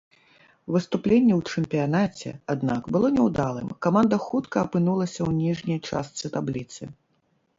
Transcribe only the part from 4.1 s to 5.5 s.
хутка апынулася ў